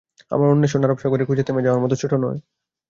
আমার 0.31 0.47
অণ্বেষণ 0.49 0.81
আরব 0.85 0.97
সাগরে 0.99 1.23
খুঁজে 1.27 1.43
থেমে 1.43 1.65
যাওয়ার 1.65 1.83
মতো 1.83 1.95
ছোট 2.01 2.13
নয়। 2.23 2.39